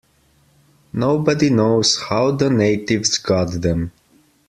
[0.93, 3.91] Nobody knows how the natives got them.